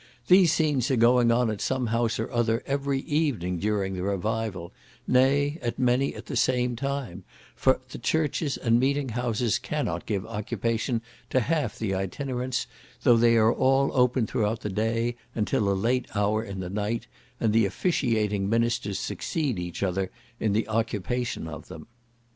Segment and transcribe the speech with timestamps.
[0.25, 4.73] These scenes are going on at some house or other every evening during the revival,
[5.07, 7.23] nay, at many at the same time,
[7.55, 12.65] for the churches and meeting houses cannot give occupation to half the Itinerants,
[13.03, 16.69] though they are all open throughout the day, and till a late hour in the
[16.71, 17.05] night,
[17.39, 20.09] and the officiating ministers succeed each other
[20.39, 21.85] in the occupation of them.